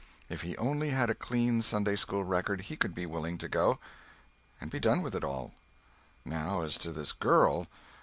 If 0.29 0.41
he 0.41 0.57
only 0.57 0.89
had 0.89 1.11
a 1.11 1.13
clean 1.13 1.61
Sunday 1.61 1.95
school 1.95 2.23
record 2.23 2.61
he 2.61 2.75
could 2.75 2.95
be 2.95 3.05
willing 3.05 3.37
to 3.37 3.47
go, 3.47 3.77
and 4.59 4.71
be 4.71 4.79
done 4.79 5.03
with 5.03 5.13
it 5.13 5.23
all. 5.23 5.53
Now 6.25 6.61
as 6.63 6.75
to 6.79 6.91
this 6.91 7.11
girl. 7.11 7.67